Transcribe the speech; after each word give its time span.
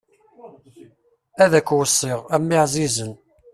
Ad 1.43 1.53
k-weṣṣiɣ, 1.67 2.19
a 2.33 2.35
mmi 2.41 2.57
ɛzizen! 2.63 3.13